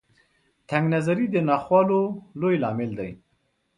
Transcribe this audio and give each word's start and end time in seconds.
تنګ 0.69 0.85
نظري 0.95 1.25
د 1.31 1.35
ناخوالو 1.49 2.01
لوی 2.39 2.55
لامل 2.63 2.91
دی. 2.99 3.11